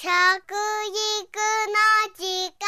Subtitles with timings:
[0.00, 0.14] 食育の
[2.14, 2.22] 時
[2.54, 2.62] 間。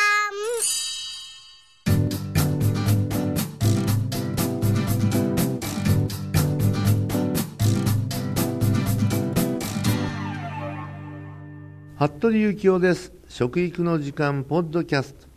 [12.09, 13.13] 服部幸男です。
[13.29, 15.29] 食育の時間ポッドキャスト、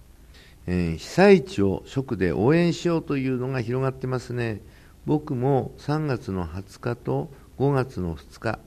[0.66, 4.62] えー被災地を食で応援しようというのが広がってますね。
[5.06, 7.30] 僕も3月の20日と
[7.60, 8.58] 5月の2日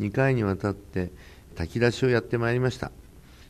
[0.00, 1.12] 2回にわたって
[1.52, 2.90] 炊き出しをやってまいりました。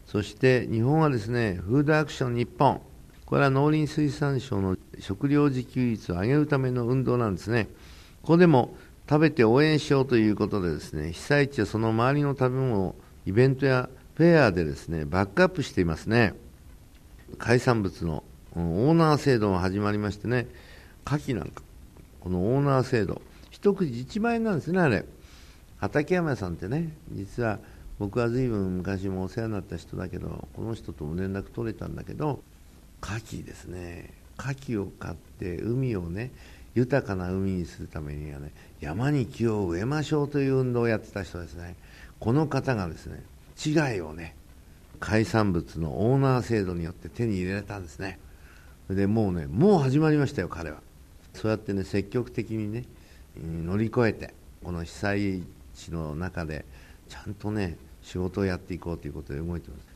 [0.07, 2.81] そして日本はですねフードアクション日本。
[3.25, 7.69] これは農林水産省の食料自給率を上げるための運動なんですね。
[8.21, 8.77] ここでも
[9.09, 12.95] 食べて応援しようということでですね被災地やその周りの食べ物を
[13.27, 16.35] イベントやフェアでですねバックアップしていますね。
[17.39, 18.23] 海産物の
[18.55, 20.47] オーナー制度が始まりましてね
[21.07, 21.63] 牡蠣なんか
[22.21, 25.07] このオーナー制度一口1万円なんですねあれ。
[25.79, 27.59] 畠山さんってね実は
[28.03, 32.43] 僕は随分昔もお世話になった人だけどこの人とも連絡取れたんだけど
[33.01, 34.13] 牡蠣ですね。
[34.37, 36.33] 牡蠣を買って海をね
[36.75, 41.77] 豊かな海にするためにはね山に木を植えましょうという運動をやってた人ですね。
[42.19, 43.23] この方がですね
[43.65, 44.35] 違いをね
[44.99, 48.19] 海産物のオーナー制度によって手に入れられたんですね。
[48.91, 50.79] でもうねもう始まりましたよ彼は。
[51.35, 52.85] そうやってね積極的にね
[53.37, 54.35] 乗り越えて
[54.65, 55.43] この被災
[55.77, 56.65] 地の中で
[57.09, 59.87] ちゃんとね仕事をやっていこうということで動いてます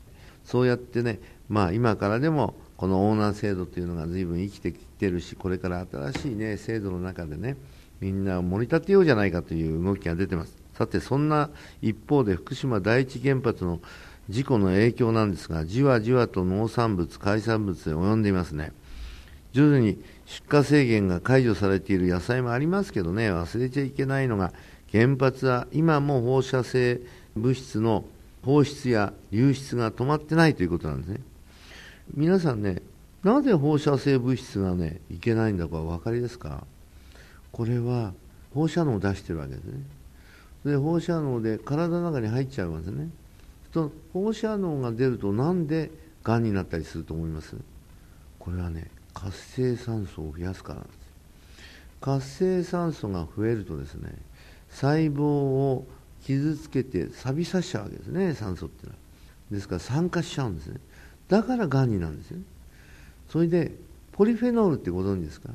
[0.43, 1.19] そうやってね
[1.49, 7.57] まあ今からでもこのオーナー制度というのが随分生きてきてるしこれから新しいね制度の中でね
[7.99, 10.55] みんなを盛り立てようじゃないかという動きが出てます。
[10.75, 11.49] さてそんな
[11.81, 13.81] 一方で福島第一原発の
[14.29, 18.71] 事故の影響なんですがじわじわと農産物海産物へ及んでいますね。
[19.53, 24.53] 徐々に出荷制限が解除されている野菜もありますけどね忘れちゃいけないのが
[24.91, 27.01] 原発は今も放射性
[27.37, 28.03] 物質の
[28.43, 31.21] 放出や流出が止まってないということなんですね。
[32.13, 32.81] 皆さんね
[33.23, 36.65] なぜ放射性物質がねいけないんだかお分かりですか？
[37.51, 38.13] これは
[38.53, 39.79] 放射能を出してるわけですね。
[40.65, 43.09] で放射能で体の中に入っちゃいますね。
[43.71, 45.91] と放射能が出るとなんで
[46.23, 47.55] がんになったりすると思います？
[48.39, 50.97] これはね活性酸素を増やすからなんです。
[51.99, 54.11] 活性酸素が増えるとですね
[54.69, 55.87] 細胞を
[56.27, 58.99] 傷つけて錆びさせちゃうわけですね酸素っていうのは。
[59.51, 60.79] ですから酸化しちゃうんですね。
[61.29, 62.39] だからがんになるんですよ
[63.29, 63.71] それで
[64.11, 65.49] ポリフェノールってご存知ですか、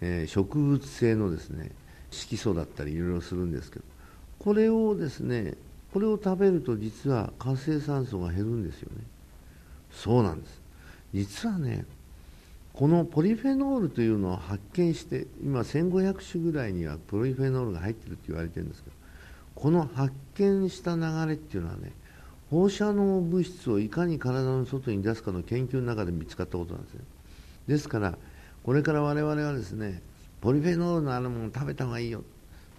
[0.00, 1.70] えー植物性のですね
[2.10, 3.84] 色素だったりいろいろするんですけど。
[4.38, 5.54] これをですね
[5.92, 9.02] これを食べると実は活性酸素が減るんですよね。
[9.92, 10.60] そうなんです。
[11.12, 11.84] 実はね
[12.72, 18.96] このポリフェノールというのを発見して今1500種ぐらいにはポリフェノールが入ってるって言われてるんですけど
[19.54, 21.92] この発見した流れっていうのはね
[22.50, 27.00] 放射能物質をいかに体の外に出すかの研究の中で見つかったことなんですね。
[27.66, 28.18] ですから
[28.62, 30.02] これから我々はですね
[30.40, 32.24] ポリフェノールのあるものを食べた方がいいよ。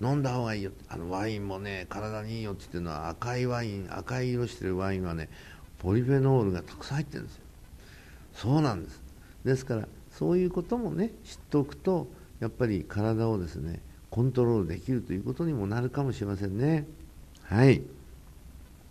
[0.02, 0.72] 飲んだ方がいいよ。
[0.90, 5.30] あのワインもね体にいいよって言ってるのは赤いワイン赤い色してるワインはね
[5.80, 7.42] ポリフェノールがたくさん入ってるんですよ。
[8.34, 9.02] そうなんです。
[9.46, 12.08] ですからそういうこともね知っておくと
[12.40, 13.80] やっぱり体をですね
[14.14, 16.86] コントロールできるということにもなるかもしれませんね。
[17.42, 17.82] はい。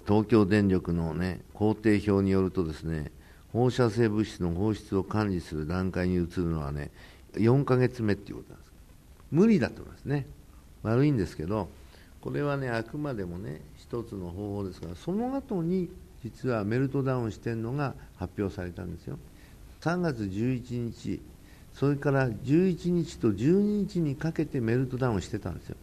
[0.04, 3.12] 東京電力のね工程表によるとですね
[3.52, 6.90] 放射性物質の放出を管理する段階に移るのはね
[7.34, 8.72] 4ヶ月目っていうことなんです。
[9.30, 10.26] 無理だと思いますね。
[10.82, 11.68] 悪いんですけど
[12.20, 15.88] これはねあくまでもね一つの方法ですからその後に
[16.24, 19.20] 実はメルトダウンしてるのが発表されたんですよ。
[19.82, 21.20] 3月11日
[21.74, 25.76] それから11日と12日にかけてメルトダウンしてたんですよ。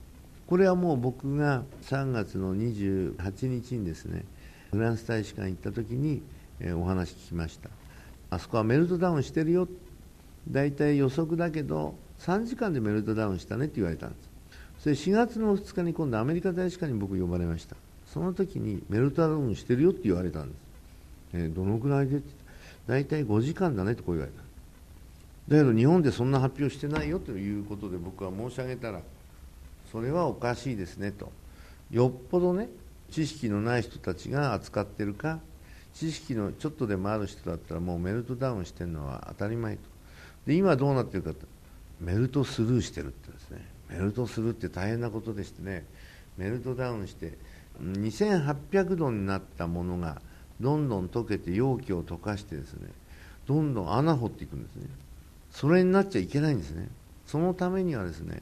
[0.47, 4.25] これはもう僕が3月の28日にですね
[4.71, 6.21] フランス大使館行った時に、
[6.59, 7.69] えお話聞きました。
[8.29, 9.67] あそこはメルトダウンしてるよ。
[10.49, 14.29] 大体予測だけど3時間でメルトダウンしたねって言われたんです。
[14.79, 17.75] それ4月の2日に今度アメリカ大使館に僕呼ばれました。
[18.05, 20.57] その時にメルトダウンしてるよって言われたんです、
[21.33, 22.33] えーどのくらいでって。
[22.87, 24.48] 大体5時間だねってこう言われた。
[25.49, 29.01] だけど日本でそんな発表してないよということで僕は申し上げたら
[29.91, 31.31] それはおかしいですねと。
[31.89, 32.69] よっぽどね
[33.09, 35.39] 知識のない人たちが扱ってるか
[35.95, 39.81] 知識のちょっとでもある人だったらもうメルトダウンしてるのは当たり前と。
[40.45, 41.47] で今どうなってるかって
[41.99, 43.65] メルトスルーしてるってですね。
[43.89, 45.83] メルトするって大変なことでしてね。
[46.37, 47.39] メルトダウンして
[47.81, 50.21] 2800度になったものが
[50.61, 52.89] どんどん溶けて容器を溶かしてですね
[53.47, 54.87] どんどん穴掘っていくんですね。
[55.51, 56.89] それになっちゃいけないんですね。
[57.25, 58.41] そのためにはですね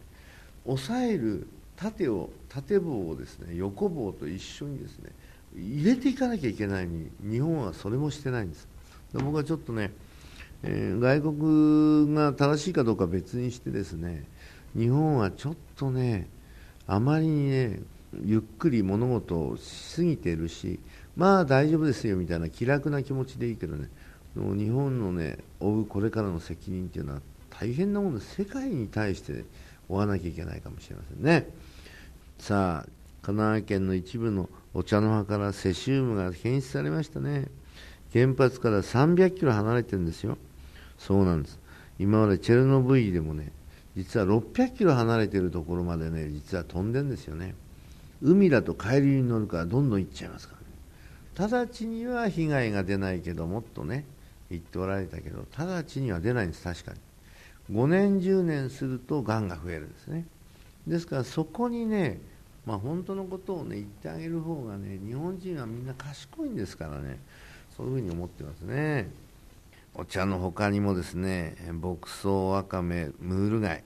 [0.65, 5.11] 押さえる縦を縦棒をですね横棒と一緒にですね
[5.55, 8.67] 入れていかなきゃいけないのに日本はそれもしてないんです。
[9.13, 9.91] 僕はちょっとね、
[10.63, 11.21] えー、外
[12.07, 14.25] 国が正しいかどうか別にしてですね
[14.75, 16.27] 日本はちょっとね
[16.87, 17.79] あまりにね
[18.23, 20.79] ゆっくり物事をしすぎているし
[21.15, 23.89] まあ大丈夫ですよみたいな気楽な気持ちでいいけどね
[24.37, 29.45] もう日本のね負うこれからの責任っていうのは大変なもので世界に対して
[29.89, 31.49] 追わなきゃいけないかもしれませんね。
[32.37, 32.89] さあ
[33.23, 37.47] 神奈川県の一部のお茶の葉からセシウムが検出されましたね。
[38.13, 40.37] 原発から300キロ離れてるんですよ。
[40.97, 41.59] そうなんです。
[41.99, 43.51] 今までチェルノブイリでもね
[43.95, 47.55] 実は600キロ離れてるところまでね実は飛んでるんですよね。
[48.21, 51.51] 海だと海流に乗るからどんどん行っちゃいますからね。
[51.51, 54.05] 直ちには被害が出ないけどもっとね
[54.49, 56.99] 言っておられたけど直ちには出ないんです確かに。
[57.75, 60.25] 5年10年するとがんが増えるんですね。
[60.85, 62.19] ですからそこにね
[62.65, 67.19] まあ本当のことをね言ってあげる方がね日本人はみんな賢いんですからね。
[67.75, 69.09] そういうふうに思ってますね。
[69.93, 73.83] お茶の他にもですね牧草わかめムール貝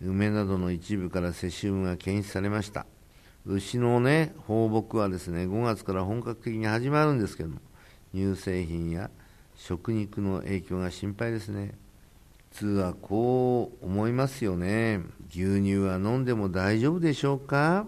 [0.00, 2.86] 梅などの一部からセシウムが検出されました。
[3.46, 7.60] 牛のね放牧はですね5月から本格的に始まるんですけども
[8.14, 9.10] 乳製品や
[9.64, 11.72] 食肉の影響が心配ですね。
[12.50, 15.02] 普通はこう思いますよね。
[15.30, 17.86] 牛乳は飲んでも大丈夫でしょうか？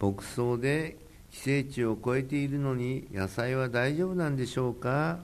[0.00, 0.96] 牧草で
[1.32, 5.18] 寄生虫を超えているのに野菜は大丈夫なんでしょうか？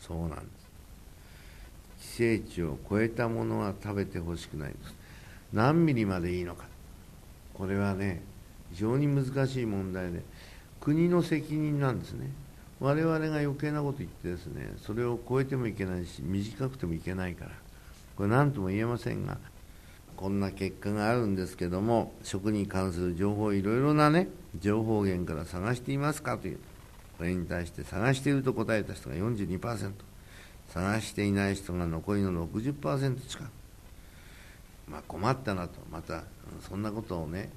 [0.00, 0.36] そうなんで
[2.00, 2.18] す。
[2.18, 4.94] 寄生虫を超えたものは食べてほしくないです。
[5.52, 6.64] 何ミリまでいいのか。
[7.54, 8.22] これはね
[8.72, 10.20] 非常に難しい問題で
[10.80, 12.28] 国の責任なんですね。
[12.80, 17.50] 我々が余計なこと言ってですねそれを超えてもいけないし短くてもいけないから
[18.16, 19.38] これ何とも言えませんが
[20.16, 24.28] こんな結果があるんですけども食に関する情報いろいろなね
[24.58, 26.58] 情報源から探していますかという
[27.18, 29.92] これに対して探していると答えた人が42%
[30.68, 33.50] 探していない人が残りの60%近く。
[34.86, 36.24] まあ困ったなとまた
[36.68, 37.50] そんなことをね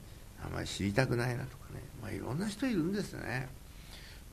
[0.44, 3.48] あまり知りたくないなとかね、まあ、いろんな人いるんですよね。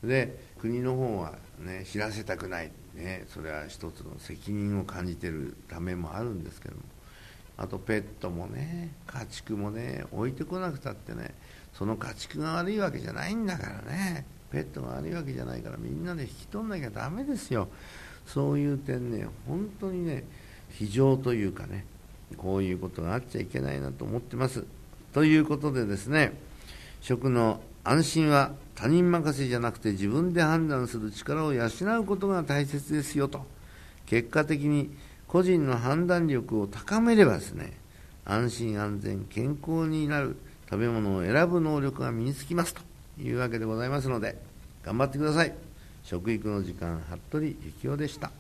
[0.02, 6.82] で国の方はね知らせたくない、ね、それは一つの責任を感じてるためもあるんですけども。
[7.60, 11.34] あとペットもね家畜もね置いてこなくたってね
[11.72, 14.24] その家畜が悪いわけじゃないんだからね。
[14.50, 17.68] ペットが悪いわけじゃないからみんなで引き取んなきゃだめですよ。
[18.26, 20.24] そういう点ね本当にね
[20.70, 21.84] 非常というかね
[22.36, 24.64] こういうことがあっちゃいけないなと思ってます。
[25.12, 26.32] ということでですね
[27.00, 31.64] 食の安心は他人任せじゃなくて自分で判断する力を養
[32.00, 33.46] うことが大切ですよと。
[34.05, 34.94] 結果的に
[35.26, 37.73] 個人の判断力を高めればですね
[38.26, 40.37] 安心安全健康になる
[40.69, 42.82] 食べ物を選ぶ能力が身につきますと
[43.23, 44.37] いうわけでございますので
[44.82, 45.55] 頑張ってください。
[46.05, 48.31] 食育の時間服部幸男でした。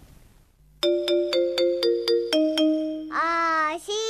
[3.10, 4.07] あーしー